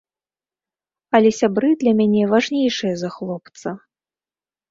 [1.17, 3.69] Але сябры для мяне важнейшыя за хлопца.